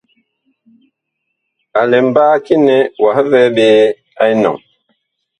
A 1.79 1.81
lɛ 1.91 1.97
mbaki 2.09 2.55
nɛ 2.67 2.75
wah 3.03 3.19
vɛɛ 3.31 3.47
ɓe 3.57 3.67
a 4.21 4.23
enɔŋ? 4.33 4.55